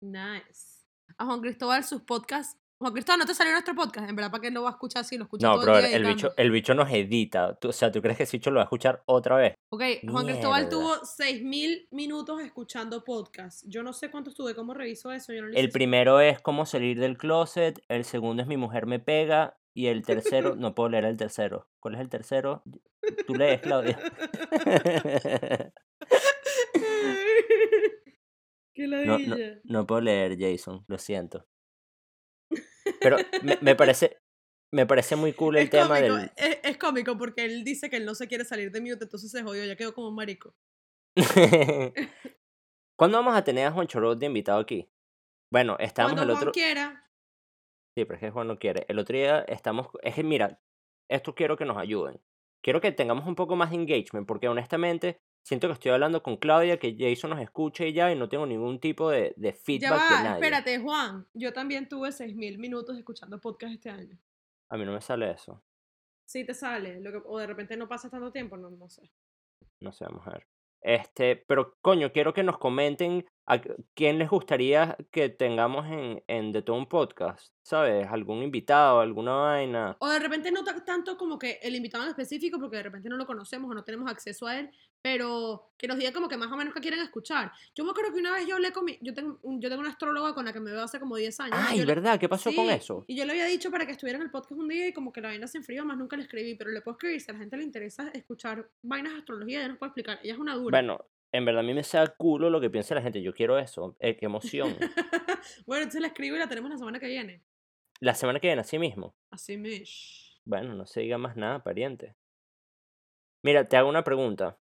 [0.00, 0.86] Nice.
[1.16, 2.58] A Juan Cristóbal sus podcasts.
[2.80, 4.08] Juan Cristóbal, ¿no te salió nuestro podcast?
[4.08, 5.86] En verdad, ¿para qué lo va a escuchar si lo escucha No, todo pero el
[5.88, 7.54] día el bicho, el bicho nos edita.
[7.58, 9.54] Tú- o sea, ¿tú crees que ese bicho lo va a escuchar otra vez?
[9.70, 13.64] Ok, Juan Cristóbal tuvo 6.000 minutos escuchando podcast.
[13.66, 15.32] Yo no sé cuántos tuve, ¿cómo reviso eso?
[15.32, 18.86] Yo no lo El primero es cómo salir del closet, el segundo es mi mujer
[18.86, 21.68] me pega y el tercero, no puedo leer el tercero.
[21.80, 22.62] ¿Cuál es el tercero?
[23.26, 23.98] Tú lees, Claudia.
[28.72, 31.44] Qué No, no, no puedo leer, Jason, lo siento.
[33.00, 34.18] Pero me, me parece
[34.72, 36.30] me parece muy cool el Es tema cómico, del...
[36.36, 39.30] es, es cómico porque él dice que él no se quiere salir de mute, entonces
[39.30, 40.54] se jodió, ya quedó como un marico.
[42.98, 44.90] ¿Cuándo vamos a tener a Juan Chorot de invitado aquí?
[45.50, 46.52] Bueno, estábamos Cuando el Juan otro...
[46.52, 47.04] quiera,
[47.96, 48.84] Sí, pero es que Juan no quiere.
[48.88, 49.88] El otro día estamos...
[50.02, 50.60] Es que mira,
[51.10, 52.20] esto quiero que nos ayuden.
[52.62, 56.36] Quiero que tengamos un poco más de engagement, porque honestamente siento que estoy hablando con
[56.36, 59.58] Claudia, que Jason nos escuche y ya, y no tengo ningún tipo de, de ya
[59.58, 60.34] feedback va, de nadie.
[60.44, 61.26] espérate, Juan.
[61.32, 64.18] Yo también tuve 6.000 minutos escuchando podcast este año.
[64.68, 65.64] A mí no me sale eso.
[66.26, 69.10] Sí te sale, lo que- o de repente no pasa tanto tiempo, no, no sé.
[69.80, 70.46] No sé, vamos a ver.
[70.82, 76.22] Este, pero coño, quiero que nos comenten a qu- quién les gustaría que tengamos en,
[76.26, 78.06] en The Tone Podcast, ¿sabes?
[78.08, 79.96] Algún invitado, alguna vaina.
[80.00, 83.08] O de repente no ta- tanto como que el invitado en específico, porque de repente
[83.08, 86.36] no lo conocemos o no tenemos acceso a él, pero que nos diga como que
[86.36, 87.50] más o menos que quieren escuchar.
[87.74, 89.90] Yo me acuerdo que una vez yo hablé con mi, yo tengo, yo tengo una
[89.90, 91.56] astróloga con la que me veo hace como 10 años.
[91.58, 92.18] Ay, yo le- ¿verdad?
[92.20, 93.04] ¿Qué pasó con Sí, eso?
[93.06, 95.12] Y yo le había dicho para que estuviera en el podcast un día y como
[95.12, 97.34] que la vaina se enfrió, más nunca le escribí, pero le puedo escribir si a
[97.34, 100.18] la gente le interesa escuchar vainas de astrología, ella nos puede explicar.
[100.22, 100.76] Ella es una dura.
[100.76, 101.00] Bueno,
[101.32, 103.22] en verdad a mí me saca culo lo que piensa la gente.
[103.22, 103.96] Yo quiero eso.
[104.00, 104.76] Eh, qué emoción.
[105.66, 107.42] bueno, entonces la escribo y la tenemos la semana que viene.
[108.00, 109.14] La semana que viene, así mismo.
[109.30, 110.40] Así mish.
[110.44, 112.16] Bueno, no se diga más nada, pariente.
[113.42, 114.58] Mira, te hago una pregunta.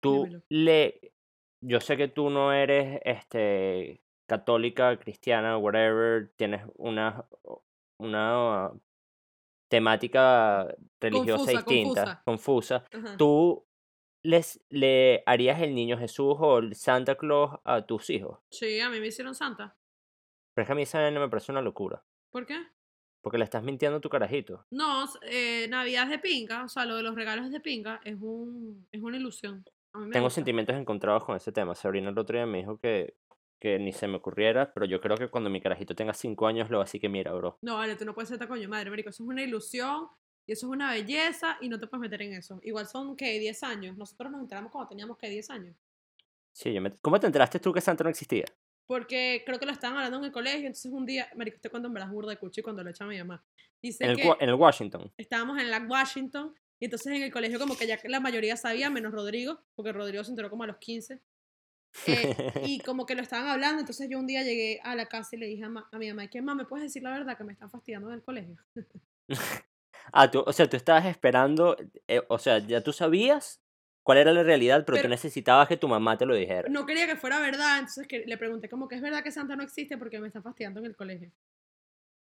[0.00, 0.42] Tú Dímelo.
[0.48, 1.12] le...
[1.64, 7.24] Yo sé que tú no eres este católica, cristiana, whatever, tienes una,
[7.98, 8.72] una
[9.68, 10.66] temática
[11.00, 12.84] religiosa Confusa, distinta, confusa.
[12.92, 13.16] Ajá.
[13.16, 13.64] ¿Tú
[14.22, 18.38] les le harías el niño Jesús o el Santa Claus a tus hijos?
[18.50, 19.76] Sí, a mí me hicieron santa.
[20.54, 22.02] Pero es que a mí esa vaina me parece una locura.
[22.30, 22.58] ¿Por qué?
[23.22, 24.66] Porque le estás mintiendo a tu carajito.
[24.70, 28.00] No, eh, Navidad es de pinga, o sea, lo de los regalos es de pinga,
[28.04, 29.64] es, un, es una ilusión.
[29.92, 30.30] Tengo gusta.
[30.30, 31.74] sentimientos encontrados con ese tema.
[31.74, 33.14] Sabrina el otro día me dijo que,
[33.60, 36.70] que ni se me ocurriera, pero yo creo que cuando mi carajito tenga 5 años
[36.70, 37.58] lo así que mira, bro.
[37.62, 39.10] No, vale, tú no puedes ser tan coño madre, marico.
[39.10, 40.08] Eso es una ilusión
[40.46, 42.60] y eso es una belleza y no te puedes meter en eso.
[42.62, 43.38] Igual son, ¿qué?
[43.38, 43.96] 10 años.
[43.96, 45.28] Nosotros nos enteramos cuando teníamos, ¿qué?
[45.28, 45.76] 10 años.
[46.52, 48.44] Sí, yo me- ¿Cómo te enteraste tú que Santa no existía?
[48.86, 51.88] Porque creo que lo estaban hablando en el colegio, entonces un día, marico, este cuando
[51.90, 53.42] verdad es burda de cuchi cuando lo echa mi mamá.
[53.80, 55.10] Dice En el, que en el Washington.
[55.16, 58.90] estábamos en la Washington y entonces en el colegio como que ya la mayoría sabía,
[58.90, 61.20] menos Rodrigo, porque Rodrigo se enteró como a los 15.
[62.06, 62.34] eh,
[62.66, 65.38] y como que lo estaban hablando, entonces yo un día llegué a la casa y
[65.38, 67.44] le dije a, ma- a mi mamá, ¿qué mamá me puedes decir la verdad que
[67.44, 68.56] me están fastidiando en el colegio?
[70.12, 71.76] Ah, tú, o sea, tú estabas esperando,
[72.08, 73.62] eh, o sea, ya tú sabías
[74.02, 76.68] cuál era la realidad, pero, tú Pero- necesitabas que tu mamá te lo dijera.
[76.68, 79.56] No quería que fuera verdad, entonces que le pregunté como que es verdad que Santa
[79.56, 81.30] no existe porque me están fastidiando en el colegio.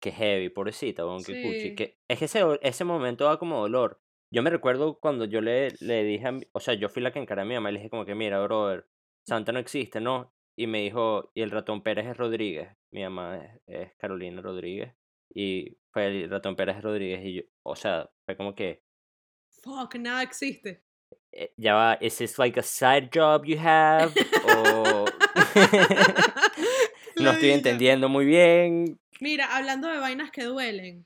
[0.00, 1.34] Qué heavy, pobrecita, cuchi.
[1.34, 1.74] Sí.
[1.74, 4.00] Que, es que ese, ese momento da como dolor.
[4.32, 7.12] Yo me recuerdo cuando yo le, le dije a mi, o sea, yo fui la
[7.12, 8.86] que encaré a mi mamá y le dije como que, mira, brother,
[9.26, 10.32] Santa no existe, ¿no?
[10.56, 12.68] Y me dijo, y el ratón Pérez es Rodríguez.
[12.90, 14.94] Mi mamá es, es Carolina Rodríguez.
[15.34, 18.82] Y fue el ratón Pérez Rodríguez y yo, o sea, fue como que,
[19.62, 20.82] Fuck, nada existe.
[21.32, 24.12] eh, ya va, ¿is this like a side job you have?
[24.44, 25.04] O...
[27.16, 28.98] no estoy entendiendo muy bien.
[29.20, 31.04] Mira, hablando de vainas que duelen.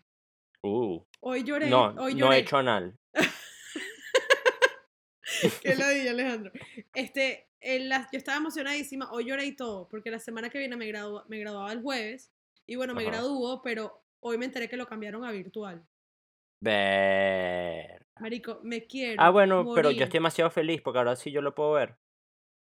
[0.63, 1.69] Uh, Hoy lloré.
[1.69, 2.37] no, hoy no lloré.
[2.37, 2.97] he hecho anal.
[5.63, 6.53] Qué ladilla, Alejandro.
[6.95, 9.11] Este, en las- yo estaba emocionadísima.
[9.13, 12.31] Hoy lloré y todo, porque la semana que viene me, gradu- me graduaba el jueves.
[12.67, 13.11] Y bueno, me Ajá.
[13.13, 15.87] graduó, pero hoy me enteré que lo cambiaron a virtual.
[16.61, 18.07] Ver.
[18.21, 19.23] Marico, me quiero.
[19.23, 21.97] Ah, bueno, pero yo estoy demasiado feliz porque ahora sí yo lo puedo ver.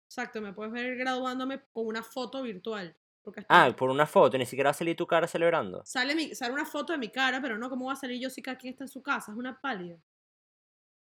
[0.10, 2.96] Exacto, me puedes ver graduándome con una foto virtual.
[3.24, 5.82] Porque Ah, por una foto, ni siquiera va a salir tu cara celebrando.
[5.86, 8.30] sale, mi, sale una foto de mi cara, pero no, ¿cómo va a salir yo
[8.30, 9.32] si cada quien está en su casa?
[9.32, 9.98] Es una pálida.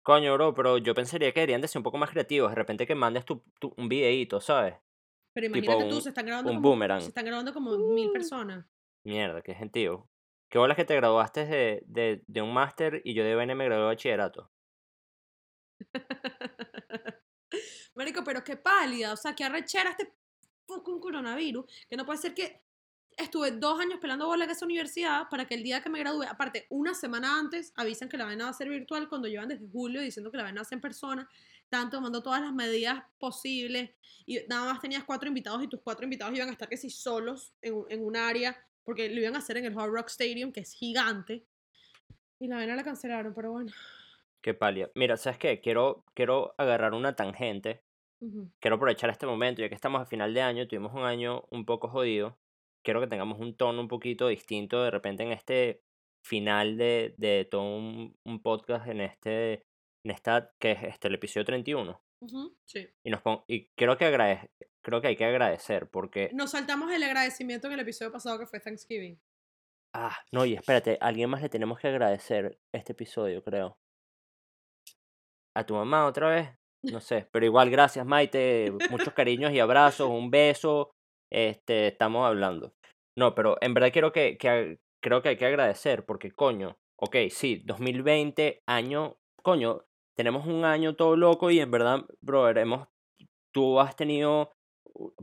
[0.03, 2.51] Coño, bro, pero yo pensaría que deberían de ser un poco más creativos.
[2.51, 4.75] De repente que mandes tu, tu- un videíto, ¿sabes?
[5.33, 7.01] Pero Tipo imagínate tú, un- se están grabando un como, boomerang.
[7.03, 8.13] se están grabando como mil Uh.
[8.13, 8.67] personas.
[9.05, 10.10] Mierda, qué gentío.
[10.51, 13.83] Qué bolas que te graduaste de, de, un máster y yo de vaina me gradué
[13.83, 14.51] de bachillerato.
[17.95, 20.13] Marico, pero qué pálida, o sea, qué arrechera este
[20.67, 22.63] fucking coronavirus, que no puede ser que
[23.17, 26.25] estuve dos años pelando bola en esa universidad para que el día que me gradúe,
[26.25, 29.69] aparte, una semana antes, avisan que la vaina va a ser virtual cuando llevan desde
[29.69, 31.29] julio diciendo que la vaina va a ser en persona,
[31.63, 33.91] estaban tomando todas las medidas posibles
[34.27, 36.91] y nada más tenías cuatro invitados y tus cuatro invitados iban a estar que si
[36.91, 40.09] solos en, un- en un área, porque lo iban a hacer en el Hard Rock
[40.09, 41.45] Stadium, que es gigante,
[42.39, 43.71] y la vaina la cancelaron, pero bueno.
[44.41, 44.91] Qué palia.
[44.95, 45.61] Mira, ¿sabes qué?
[45.61, 47.83] Quiero, quiero agarrar una tangente.
[48.59, 51.65] Quiero aprovechar este momento, ya que estamos a final de año, tuvimos un año un
[51.65, 52.39] poco jodido.
[52.83, 55.83] Quiero que tengamos un tono un poquito distinto de repente en este
[56.23, 59.65] final de, de todo un, un podcast en este,
[60.05, 62.01] en esta, que es este, el episodio 31.
[62.67, 62.89] Sí.
[63.03, 64.51] Y, nos y creo, que
[64.83, 66.31] creo que hay que agradecer porque...
[66.35, 69.21] Nos saltamos el agradecimiento en el episodio pasado que fue Thanksgiving.
[69.95, 73.79] Ah, no, y espérate, a alguien más le tenemos que agradecer este episodio, creo.
[75.57, 76.49] ¿A tu mamá otra vez?
[76.83, 80.93] No sé, pero igual gracias Maite, muchos cariños y abrazos, un beso,
[81.31, 82.75] este, estamos hablando.
[83.19, 87.17] No, pero en verdad quiero que, que creo que hay que agradecer porque coño, ok,
[87.31, 89.85] sí, 2020, año, coño,
[90.17, 92.89] tenemos un año todo loco y en verdad, brother, hemos,
[93.53, 94.53] tú has tenido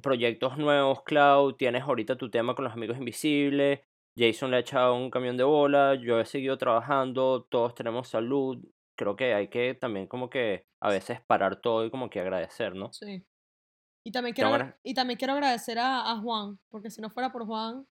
[0.01, 3.81] proyectos nuevos, Cloud, tienes ahorita tu tema con los amigos invisibles,
[4.17, 8.57] Jason le ha echado un camión de bola, yo he seguido trabajando, todos tenemos salud.
[8.97, 12.73] Creo que hay que también como que a veces parar todo y como que agradecer,
[12.73, 12.91] ¿no?
[12.91, 13.23] Sí.
[14.03, 17.45] Y también quiero, y también quiero agradecer a, a Juan, porque si no fuera por
[17.45, 17.85] Juan,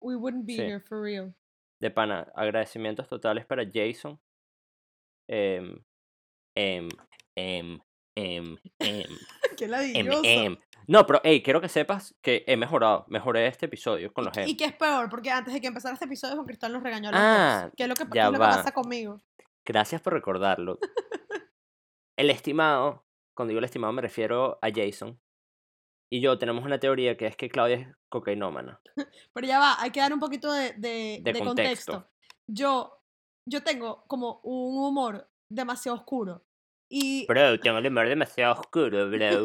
[0.00, 0.62] we wouldn't be Sí.
[0.62, 1.34] here for real.
[1.78, 4.18] De pana, agradecimientos totales para Jason.
[5.28, 5.82] Em,
[6.56, 6.88] em,
[7.36, 7.78] em,
[8.16, 9.04] em, em,
[9.58, 10.22] Qué em, ladilloso.
[10.24, 10.58] em.
[10.86, 13.06] No, pero hey, quiero que sepas que he mejorado.
[13.08, 14.46] Mejoré este episodio con los em.
[14.48, 17.08] Y que es peor, porque antes de que empezara este episodio, Juan Cristal nos regañó
[17.08, 17.72] a los Ah, dos.
[17.76, 18.50] ¿Qué es lo que, qué ya es lo que va.
[18.50, 19.20] pasa conmigo?
[19.66, 20.78] Gracias por recordarlo.
[22.18, 23.04] El estimado,
[23.36, 25.18] cuando digo el estimado me refiero a Jason.
[26.12, 28.80] Y yo tenemos una teoría que es que Claudia es cocainómana.
[29.32, 31.92] Pero ya va, hay que dar un poquito de, de- De de contexto.
[31.92, 32.10] contexto.
[32.46, 33.00] Yo,
[33.48, 36.44] yo tengo como un humor demasiado oscuro.
[36.88, 37.26] Y.
[37.26, 39.42] Bro, tengo el humor demasiado oscuro, bro.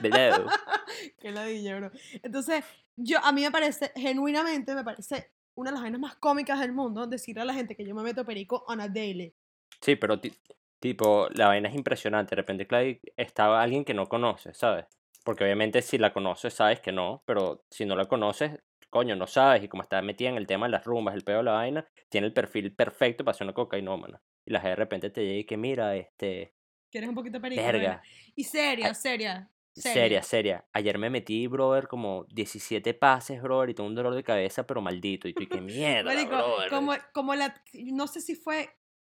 [0.00, 0.46] Bro.
[1.20, 1.90] Qué ladilla, bro.
[2.22, 2.64] Entonces,
[2.96, 6.72] yo, a mí me parece, genuinamente, me parece una de las vainas más cómicas del
[6.72, 9.34] mundo decirle a la gente que yo me meto perico on a daily.
[9.80, 10.32] Sí, pero ti-
[10.80, 12.30] Tipo, la vaina es impresionante.
[12.30, 14.86] De repente, Clay, estaba alguien que no conoces, ¿sabes?
[15.24, 18.58] Porque obviamente si la conoces, sabes que no, pero si no la conoces,
[18.90, 19.62] coño, no sabes.
[19.62, 21.86] Y como está metida en el tema de las rumbas, el pedo de la vaina,
[22.08, 24.20] tiene el perfil perfecto para ser una cocainómana.
[24.44, 26.54] Y la gente de repente te llega y que mira, este.
[26.90, 27.62] ¿Quieres un poquito de perico?
[27.62, 28.02] Verga.
[28.34, 29.48] Y seria, Ay, seria.
[29.74, 30.66] Seria, seria.
[30.74, 34.82] Ayer me metí, brother, como 17 pases, brother, y tengo un dolor de cabeza, pero
[34.82, 35.28] maldito.
[35.28, 36.68] Y tú, qué mierda, Marico, brother.
[36.68, 38.68] como, como la, no sé si fue,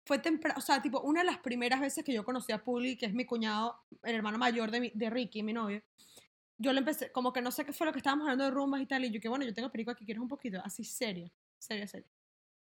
[0.05, 2.97] fue temprano, o sea, tipo, una de las primeras veces que yo conocí a Puli,
[2.97, 5.81] que es mi cuñado, el hermano mayor de, mi- de Ricky, mi novio,
[6.57, 8.81] yo le empecé, como que no sé qué fue lo que estábamos hablando de rumbas
[8.81, 10.59] y tal, y yo que bueno, yo tengo perico aquí, ¿quieres un poquito?
[10.65, 12.07] Así seria, seria, seria.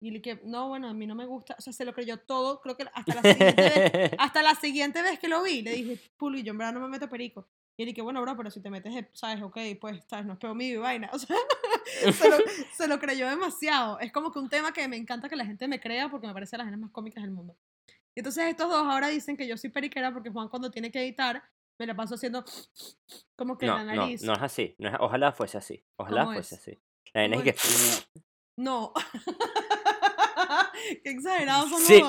[0.00, 2.18] Y le que, no, bueno, a mí no me gusta, o sea, se lo creyó
[2.18, 5.72] todo, creo que hasta la siguiente vez, hasta la siguiente vez que lo vi, le
[5.72, 7.48] dije, Puli, yo en verdad no me meto perico.
[7.78, 10.32] Y él que bueno, bro, pero si te metes, eh, sabes, ok, pues, sabes, no
[10.34, 11.10] es peor mío y vaina.
[11.14, 11.36] O sea,
[12.12, 12.36] se lo,
[12.76, 14.00] se lo creyó demasiado.
[14.00, 16.32] Es como que un tema que me encanta que la gente me crea porque me
[16.34, 17.56] parece las genes más cómicas del mundo.
[18.14, 21.00] Y entonces estos dos ahora dicen que yo soy periquera porque Juan cuando tiene que
[21.00, 21.42] editar
[21.78, 22.44] me la paso haciendo
[23.36, 24.22] como que No, la no, nariz.
[24.22, 24.74] no es así.
[24.78, 25.84] No es- ojalá fuese así.
[25.96, 26.60] Ojalá ¿Cómo fuese es?
[26.60, 26.80] así.
[27.14, 28.20] La vaina ¿Cómo es que.
[28.56, 28.92] No.
[31.02, 32.02] Qué exagerados son Sí,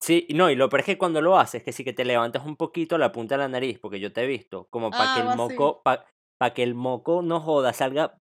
[0.00, 2.44] sí, no, y lo peor es que cuando lo haces, que sí que te levantas
[2.44, 5.14] un poquito la punta de la nariz, porque yo te he visto, como para Ah,
[5.14, 5.38] que el va así.
[5.54, 8.18] moco, para que el moco no joda, salga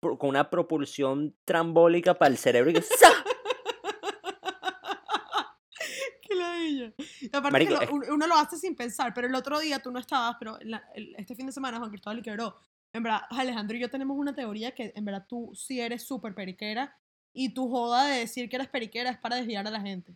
[0.00, 3.08] con una propulsión trambólica para el cerebro y que ¡za!
[6.22, 6.92] Qué ladilla.
[7.32, 9.78] Aparte Marico, que es- lo- un- uno lo hace sin pensar, pero el otro día
[9.80, 12.56] tú no estabas, pero la- el- este fin de semana Juan Cristóbal y quebró.
[12.92, 16.34] En verdad, Alejandro y yo tenemos una teoría que en verdad tú sí eres súper
[16.34, 16.96] periquera
[17.34, 20.14] y tu joda de decir que eres periquera es para desviar a la gente.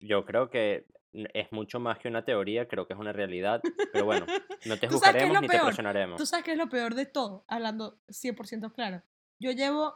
[0.00, 3.60] Yo creo que es mucho más que una teoría, creo que es una realidad,
[3.92, 4.24] pero bueno,
[4.66, 5.66] no te ¿Tú sabes qué es juzgaremos ni te peor?
[5.66, 6.18] presionaremos.
[6.18, 9.02] Tú sabes que es lo peor de todo, hablando 100% claro.
[9.40, 9.94] Yo llevo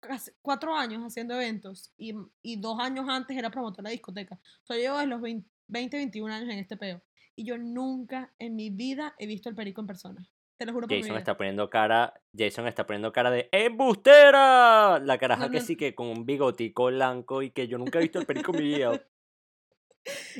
[0.00, 4.38] casi cuatro años haciendo eventos y, y dos años antes era promotora de discoteca.
[4.62, 7.02] O sea, llevo desde los 20, 20, 21 años en este peo.
[7.34, 10.28] Y yo nunca en mi vida he visto el perico en persona.
[10.58, 11.18] Te lo juro por mi Jason vida.
[11.18, 14.98] está poniendo cara, Jason está poniendo cara de ¡Embustera!
[15.00, 15.64] La caraja No, que no.
[15.64, 18.58] sí que con un bigotico blanco y que yo nunca he visto el perico en
[18.62, 19.02] mi vida.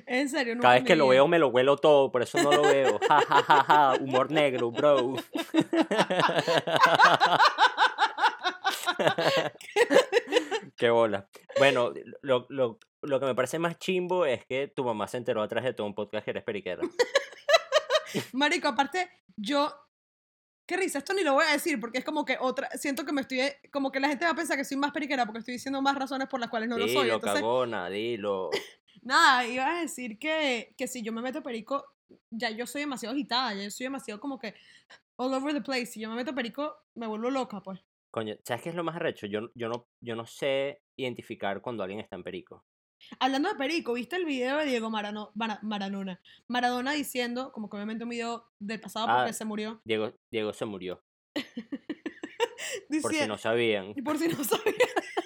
[0.06, 2.52] En serio, nunca Cada vez que lo veo me lo huelo todo, por eso no
[2.52, 3.00] lo veo.
[3.08, 3.94] Ja, ja, ja, ja.
[4.00, 5.16] Humor negro, bro.
[10.76, 11.28] Qué bola.
[11.58, 15.42] Bueno, lo, lo, lo que me parece más chimbo es que tu mamá se enteró
[15.42, 16.82] atrás de todo un podcast que eres periquera.
[18.32, 19.72] Marico, aparte, yo.
[20.66, 22.68] Qué risa, esto ni lo voy a decir porque es como que otra.
[22.70, 23.40] Siento que me estoy.
[23.70, 25.96] Como que la gente va a pensar que soy más periquera porque estoy diciendo más
[25.96, 27.04] razones por las cuales no lo soy.
[27.04, 28.50] Dilo, cagona, dilo.
[29.02, 31.84] Nada, iba a decir que, que si yo me meto perico,
[32.30, 34.54] ya yo soy demasiado agitada, ya yo soy demasiado como que
[35.14, 35.86] all over the place.
[35.86, 37.80] Si yo me meto perico, me vuelvo loca, pues.
[38.10, 39.26] Coño, ¿sabes qué es lo más arrecho?
[39.26, 42.64] Yo, yo, no, yo no sé identificar cuando alguien está en perico.
[43.20, 46.20] Hablando de perico, ¿viste el video de Diego Marano, Mara- Maradona?
[46.48, 50.52] Maradona diciendo, como que obviamente un video del pasado porque Ah, se murió, Diego, Diego
[50.52, 51.02] se murió,
[53.02, 53.92] por si no sabían.
[53.96, 54.74] y por si no sabían,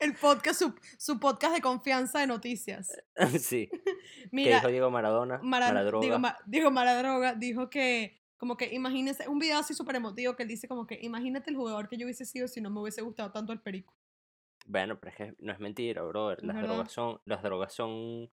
[0.00, 2.92] el podcast, su, su podcast de confianza de noticias.
[3.40, 3.68] sí.
[3.70, 5.40] ¿Qué Mira, dijo Diego Maradona?
[5.42, 6.04] Mara- Maradroga.
[6.04, 10.42] digo, Ma- digo, Maradroga dijo que, como que imagínense, un video así súper emotivo que
[10.42, 13.02] él dice como que imagínate el jugador que yo hubiese sido si no me hubiese
[13.02, 13.94] gustado tanto el perico.
[14.66, 16.42] Bueno, pero es que no es mentira, brother.
[16.42, 16.68] Las verdad.
[16.70, 18.30] drogas son, las drogas son,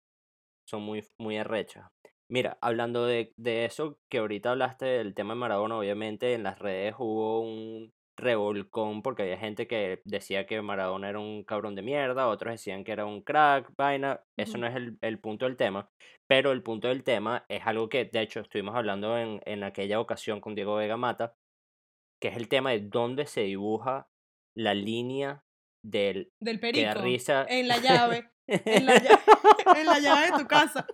[0.69, 1.89] son muy, muy arrechas.
[2.29, 6.59] Mira, hablando de, de eso, que ahorita hablaste del tema de Maradona, obviamente en las
[6.59, 11.83] redes hubo un revolcón porque había gente que decía que Maradona era un cabrón de
[11.83, 14.23] mierda, otros decían que era un crack, vaina.
[14.37, 15.89] Eso no es el, el punto del tema.
[16.27, 20.01] Pero el punto del tema es algo que, de hecho, estuvimos hablando en, en aquella
[20.01, 21.37] ocasión con Diego Vega Mata,
[22.21, 24.09] que es el tema de dónde se dibuja
[24.57, 25.45] la línea
[25.91, 27.47] del Del que da risa.
[27.49, 28.31] En la llave.
[28.49, 29.23] En la llave,
[29.77, 30.87] en la llave de tu casa.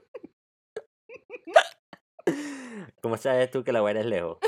[3.02, 4.38] ¿Cómo sabes tú que la guaira es lejos?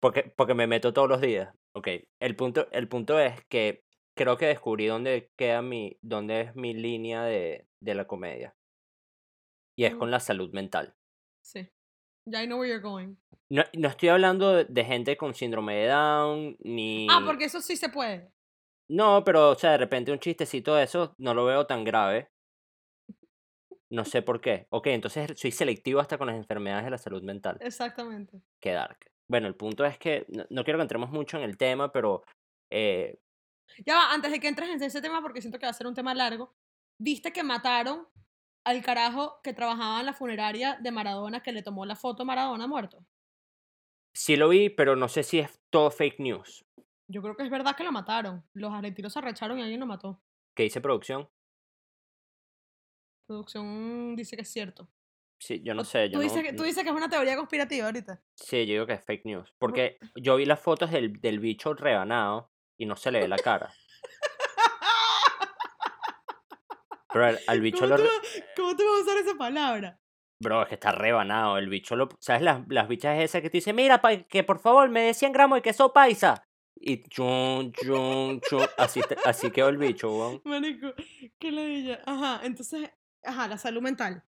[0.00, 1.52] Porque, porque me meto todos los días.
[1.74, 1.88] Ok,
[2.20, 3.84] el punto, el punto es que
[4.16, 8.54] creo que descubrí dónde queda mi, dónde es mi línea de, de la comedia.
[9.76, 10.10] Y es con Ujú.
[10.10, 10.94] la salud mental.
[11.44, 11.68] Sí.
[12.26, 13.16] Ya I know where you're going.
[13.50, 17.08] No, no estoy hablando de, de gente con síndrome de Down, ni...
[17.10, 18.30] Ah, porque eso sí se puede.
[18.88, 22.30] No, pero, o sea, de repente un chistecito de eso no lo veo tan grave.
[23.90, 24.66] No sé por qué.
[24.70, 27.56] Ok, entonces soy selectivo hasta con las enfermedades de la salud mental.
[27.60, 28.42] Exactamente.
[28.60, 28.98] que dark.
[29.28, 32.22] Bueno, el punto es que no, no quiero que entremos mucho en el tema, pero
[32.70, 33.18] eh,
[33.84, 35.86] Ya va, antes de que entres en ese tema, porque siento que va a ser
[35.86, 36.54] un tema largo,
[36.98, 38.06] ¿viste que mataron
[38.64, 42.66] al carajo que trabajaba en la funeraria de Maradona que le tomó la foto Maradona
[42.66, 43.04] muerto?
[44.18, 46.64] sí lo vi, pero no sé si es todo fake news.
[47.08, 48.44] Yo creo que es verdad que lo mataron.
[48.52, 50.20] Los argentinos se arrecharon y alguien lo mató.
[50.54, 51.28] ¿Qué dice producción?
[53.26, 54.88] Producción dice que es cierto.
[55.40, 56.06] Sí, yo no sé.
[56.08, 58.20] Yo Tú no- dices, que, tú dices que es una teoría conspirativa ahorita.
[58.34, 59.54] Sí, yo digo que es fake news.
[59.58, 63.38] Porque yo vi las fotos del, del bicho rebanado y no se le ve la
[63.38, 63.72] cara.
[67.12, 68.04] Pero al, al bicho ¿Cómo lo...
[68.04, 68.10] tú,
[68.56, 70.00] ¿Cómo tú vas a usar esa palabra?
[70.40, 71.56] Bro, es que está rebanado.
[71.58, 72.08] El bicho lo...
[72.20, 75.14] ¿Sabes las, las bichas esas que te dicen, mira, pa- que por favor me dé
[75.14, 76.47] 100 gramos de queso paisa?
[76.80, 78.66] Y chun, chun, chun.
[78.76, 80.40] Así, te- así quedó el bicho, weón.
[80.44, 80.92] Marico,
[81.38, 82.00] qué ladilla.
[82.06, 82.90] Ajá, entonces,
[83.24, 84.22] ajá, la salud mental.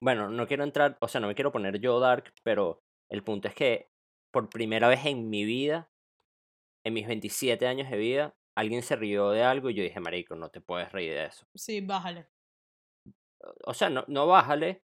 [0.00, 3.48] Bueno, no quiero entrar, o sea, no me quiero poner yo dark, pero el punto
[3.48, 3.88] es que
[4.32, 5.90] por primera vez en mi vida,
[6.84, 10.34] en mis 27 años de vida, alguien se rió de algo y yo dije, marico,
[10.34, 11.46] no te puedes reír de eso.
[11.54, 12.26] Sí, bájale.
[13.64, 14.82] O sea, no, no bájale,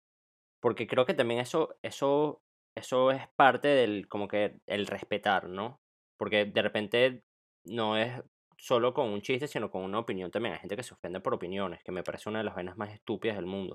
[0.61, 2.43] porque creo que también eso, eso,
[2.77, 5.82] eso es parte del, como que, el respetar, ¿no?
[6.23, 7.25] Porque de repente
[7.65, 8.13] no es
[8.57, 10.55] solo con un chiste, sino con una opinión también.
[10.55, 12.93] Hay gente que se ofende por opiniones, que me parece una de las vainas más
[12.93, 13.75] estúpidas del mundo.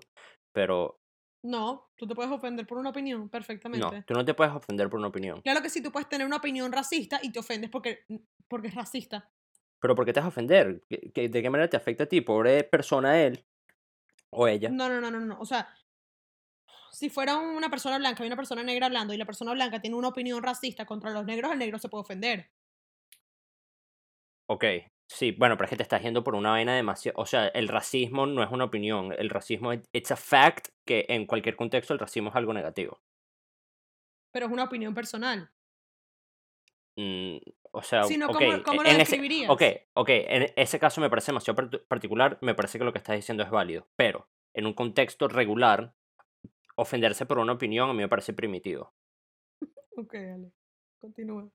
[0.54, 1.02] Pero
[1.44, 4.04] No, tú te puedes ofender por una opinión no, perfectamente.
[4.08, 5.42] tú no te puedes ofender por una opinión.
[5.42, 8.06] Claro que sí, tú puedes tener una opinión racista y te ofendes porque,
[8.48, 9.30] porque es racista.
[9.82, 10.84] Pero ¿por qué te vas a ofender?
[10.88, 12.22] ¿Qué- qué- ¿De qué manera te afecta a ti?
[12.22, 13.46] Pobre persona él
[14.30, 14.70] o ella.
[14.70, 15.38] No, no, no, no, no.
[15.42, 15.68] O sea,
[16.98, 19.96] si fuera una persona blanca y una persona negra hablando y la persona blanca tiene
[19.96, 22.50] una opinión racista contra los negros, el negro se puede ofender.
[24.50, 24.66] Ok,
[25.08, 27.22] sí, bueno, pero es que te estás yendo por una vaina demasiado...
[27.22, 29.14] O sea, el racismo no es una opinión.
[29.16, 33.00] El racismo es it's a fact que en cualquier contexto el racismo es algo negativo.
[34.32, 35.52] Pero es una opinión personal.
[36.96, 37.38] Mm,
[37.74, 39.52] o sea, Sino, ok, ¿cómo- cómo lo en ese, describirías?
[39.52, 39.62] ok,
[39.94, 43.44] ok, en ese caso me parece demasiado particular, me parece que lo que estás diciendo
[43.44, 45.94] es válido, pero en un contexto regular,
[46.78, 48.94] ofenderse por una opinión a mí me parece primitivo.
[49.98, 50.52] Ok, dale.
[51.00, 51.50] Continúa.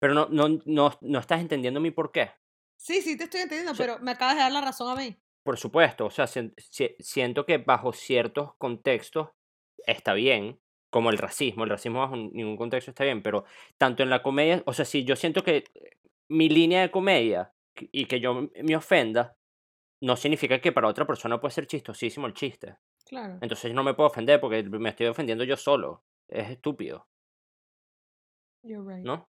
[0.00, 2.30] Pero no, no, no, no estás entendiendo mi por qué.
[2.76, 5.16] Sí, sí, te estoy entendiendo, pero me acabas de dar la razón a mí.
[5.44, 9.30] Por supuesto, o sea, sien- si- siento que bajo ciertos contextos
[9.86, 13.44] está bien, como el racismo, el racismo bajo ningún contexto está bien, pero
[13.78, 15.90] tanto en la comedia, o sea, si yo siento que eh,
[16.28, 17.52] mi línea de comedia
[17.92, 19.36] y que yo me ofenda,
[20.02, 22.76] no significa que para otra persona puede ser chistosísimo el chiste.
[23.04, 23.38] Claro.
[23.40, 26.02] Entonces no me puedo ofender porque me estoy ofendiendo yo solo.
[26.28, 27.06] Es estúpido,
[28.64, 29.04] You're right.
[29.04, 29.28] ¿no?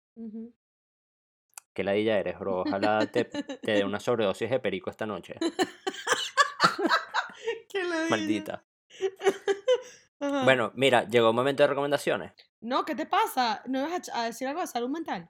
[1.72, 2.60] Qué ladilla eres, bro.
[2.60, 5.34] Ojalá te, te dé una sobredosis de perico esta noche.
[7.68, 8.10] Qué ladilla.
[8.10, 8.64] Maldita.
[10.20, 10.44] Ajá.
[10.44, 12.32] Bueno, mira, llegó un momento de recomendaciones.
[12.60, 13.62] No, ¿qué te pasa?
[13.66, 15.28] ¿No ibas a, decir algo de salud mental?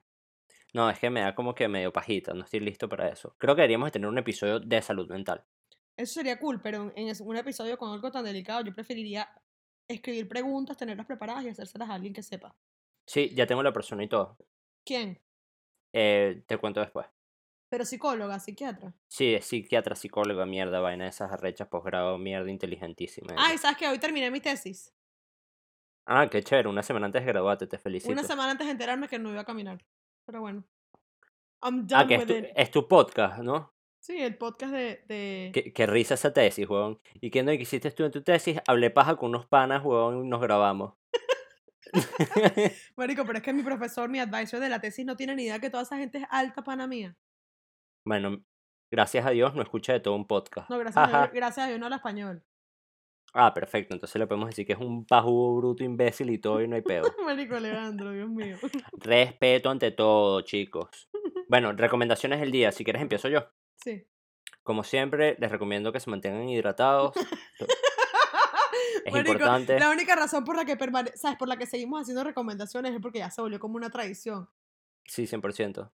[0.75, 3.35] No, es que me da como que medio pajita, no estoy listo para eso.
[3.39, 5.45] Creo que deberíamos de tener un episodio de salud mental.
[5.97, 9.29] Eso sería cool, pero en un episodio con algo tan delicado, yo preferiría
[9.89, 12.57] escribir preguntas, tenerlas preparadas y hacérselas a alguien que sepa.
[13.07, 14.37] Sí, ya tengo la persona y todo.
[14.85, 15.21] ¿Quién?
[15.93, 17.07] Eh, te cuento después.
[17.69, 18.95] Pero psicóloga, psiquiatra.
[19.09, 23.35] Sí, es psiquiatra, psicóloga, mierda, vaina de esas arrechas, posgrado, mierda, inteligentísima.
[23.37, 24.93] Ay, ¿sabes que Hoy terminé mi tesis.
[26.07, 28.13] Ah, qué chévere, una semana antes de graduarte, te felicito.
[28.13, 29.85] Una semana antes de enterarme que no iba a caminar.
[30.27, 30.65] Pero bueno.
[31.63, 32.53] I'm Ah, done que es with tu, it.
[32.55, 33.74] es tu podcast, ¿no?
[34.05, 35.03] Sí, el podcast de...
[35.09, 35.51] de...
[35.55, 37.01] Qué, qué risa esa tesis, weón.
[37.23, 38.61] ¿Y qué no que hiciste tú en tu tesis?
[38.67, 40.93] Hablé paja con unos panas, weón, y nos grabamos.
[42.97, 45.59] Marico, pero es que mi profesor, mi advisor de la tesis no tiene ni idea
[45.59, 47.17] que toda esa gente es alta pana mía.
[48.05, 48.45] bueno,
[48.91, 50.69] gracias a Dios no escuché de todo un podcast.
[50.69, 51.21] No, gracias a.
[51.23, 52.45] Dios, gracias a Dios no habla español.
[53.33, 53.95] Ah, perfecto.
[53.95, 56.83] Entonces le podemos decir que es un pajú bruto imbécil y todo y no hay
[56.83, 57.05] pedo.
[57.25, 58.59] Marico Alejandro, Dios mío.
[58.93, 61.09] Respeto ante todo, chicos.
[61.49, 62.71] Bueno, recomendaciones del día.
[62.71, 63.49] Si quieres empiezo yo.
[63.77, 64.07] Sí.
[64.63, 67.13] Como siempre, les recomiendo que se mantengan hidratados.
[69.05, 69.79] Es Marico, importante.
[69.79, 70.77] La única razón por la que
[71.17, 71.37] ¿sabes?
[71.39, 74.49] Por la que seguimos haciendo recomendaciones es porque ya se volvió como una tradición.
[75.07, 75.93] Sí, 100%.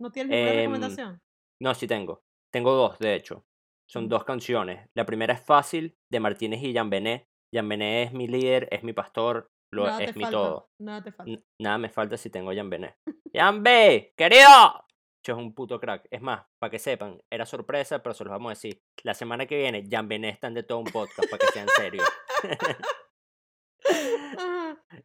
[0.00, 1.22] ¿No tienes ninguna Em, recomendación?
[1.60, 2.24] No, sí tengo.
[2.50, 3.46] Tengo dos, de hecho.
[3.88, 4.88] Son dos canciones.
[4.94, 7.28] La primera es Fácil, de Martínez y Jan Bené.
[7.54, 10.36] Jan Bené es mi líder, es mi pastor, lo, Nada es mi falta.
[10.36, 10.70] todo.
[10.78, 11.30] Nada te falta.
[11.30, 12.96] N- Nada me falta si tengo a Jan Bené.
[13.32, 14.12] ¡Jan B!
[14.16, 14.84] ¡Querido!
[15.26, 16.06] Es un puto crack.
[16.10, 18.80] Es más, para que sepan, era sorpresa, pero se los vamos a decir.
[19.02, 22.08] La semana que viene, Jan Bené está de todo un podcast, para que sean serios.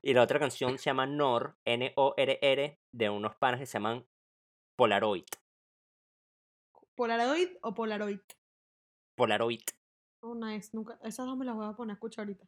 [0.01, 4.07] Y la otra canción se llama Nor, N-O-R-R, de unos panas que se llaman
[4.75, 5.25] Polaroid.
[6.95, 8.19] ¿Polaroid o Polaroid?
[9.15, 9.61] Polaroid.
[10.23, 10.69] Oh, nice.
[10.73, 10.97] Nunca...
[11.03, 12.45] Esas dos me las voy a poner a escuchar ahorita.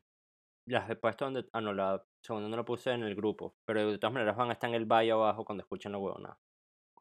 [0.67, 1.47] Las he puesto donde.
[1.53, 3.55] Ah, no, la segunda no la puse en el grupo.
[3.65, 6.37] Pero de todas maneras van a estar en el bio abajo cuando escuchen la huevona.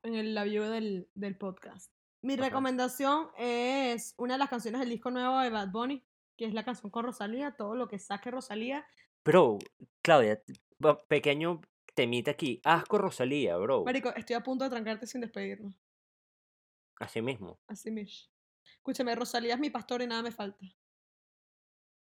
[0.03, 1.93] En el la view del, del podcast.
[2.23, 2.45] Mi Ajá.
[2.45, 6.05] recomendación es una de las canciones del disco nuevo de Bad Bunny,
[6.37, 7.53] que es la canción con Rosalía.
[7.57, 8.87] Todo lo que saque Rosalía.
[9.25, 9.59] Bro,
[10.03, 10.43] Claudia,
[11.09, 11.61] pequeño
[11.95, 12.61] temita aquí.
[12.65, 13.85] Asco Rosalía, bro.
[13.85, 15.75] Marico, estoy a punto de trancarte sin despedirnos.
[16.99, 17.61] Así mismo.
[17.69, 18.29] Así mismo.
[18.77, 20.65] Escúchame, Rosalía es mi pastor y nada me falta.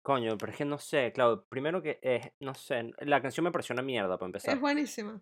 [0.02, 3.52] Coño, pero es que no sé, claro, primero que, eh, no sé, la canción me
[3.52, 4.60] pareció una mierda para Es empezar.
[4.60, 5.22] buenísima.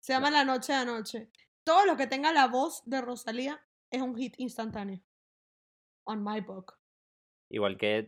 [0.00, 0.18] Se No.
[0.18, 1.30] llama La Noche de Anoche.
[1.66, 3.60] Todo lo que tenga la voz de Rosalía
[3.90, 5.00] es un hit instantáneo.
[6.04, 6.74] On my book.
[7.50, 8.06] Igual que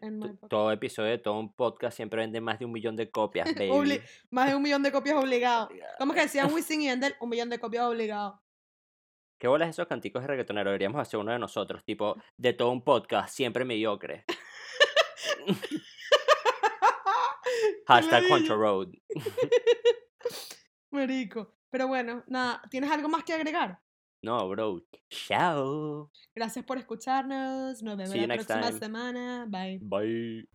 [0.48, 4.00] todo episodio de todo un podcast siempre vende más de un millón de copias, baby.
[4.30, 5.70] Más de un millón de copias obligado.
[5.98, 7.16] ¿Cómo que decían Wisin y Yandel?
[7.20, 8.40] Un millón de copias obligado.
[9.40, 10.70] ¿Qué bolas esos canticos de reggaetonero?
[10.70, 14.24] Deberíamos hacer uno de nosotros, tipo, de todo un podcast, siempre mediocre.
[17.88, 18.54] Hashtag ladilla.
[18.54, 18.92] Road.
[20.90, 21.57] Marico.
[21.70, 23.80] Pero bueno, nada, ¿tienes algo más que agregar?
[24.22, 24.82] No, bro.
[25.10, 26.10] Chao.
[26.34, 27.82] Gracias por escucharnos.
[27.82, 29.46] Nos vemos la próxima semana.
[29.48, 29.78] Bye.
[29.82, 30.48] Bye.